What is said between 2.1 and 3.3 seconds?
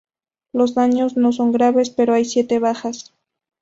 hay siete bajas.